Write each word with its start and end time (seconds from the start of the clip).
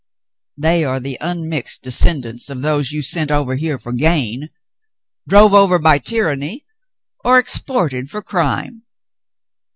They 0.57 0.83
are 0.83 0.99
the 0.99 1.19
unmixed 1.21 1.83
descendants 1.83 2.49
of 2.49 2.63
those 2.63 2.91
you 2.91 3.03
sent 3.03 3.29
over 3.29 3.55
here 3.55 3.77
for 3.77 3.93
gain, 3.93 4.47
drove 5.29 5.53
over 5.53 5.77
by 5.77 5.99
tyranny, 5.99 6.65
or 7.23 7.37
exported 7.37 8.09
for 8.09 8.23
crime." 8.23 8.81